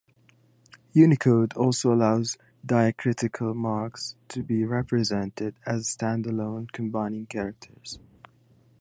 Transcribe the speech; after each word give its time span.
Unicode 0.93 1.53
also 1.53 1.93
allows 1.93 2.35
diacritical 2.65 3.53
marks 3.53 4.15
to 4.29 4.41
be 4.41 4.65
represented 4.65 5.53
as 5.63 5.95
standalone 5.95 6.71
combining 6.71 7.27
characters. 7.27 7.99